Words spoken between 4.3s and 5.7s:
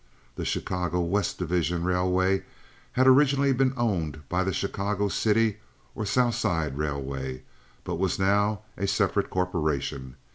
the Chicago City